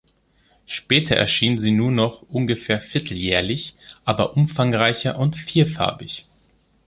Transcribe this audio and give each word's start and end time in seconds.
Später 0.65 1.15
erschien 1.15 1.59
sie 1.59 1.69
nur 1.69 1.91
noch 1.91 2.23
ungefähr 2.23 2.81
vierteljährlich, 2.81 3.75
aber 4.03 4.35
umfangreicher 4.35 5.15
und 5.19 5.35
vierfarbig. 5.35 6.25